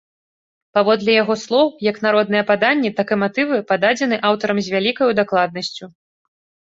Паводле 0.75 1.11
яго 1.17 1.33
слоў, 1.41 1.67
як 1.89 1.99
народныя 2.07 2.43
паданні, 2.49 2.93
так 3.01 3.07
і 3.17 3.17
матывы 3.25 3.57
пададзены 3.73 4.15
аўтарам 4.31 4.57
з 4.69 4.77
вялікаю 4.77 5.11
дакладнасцю. 5.21 5.85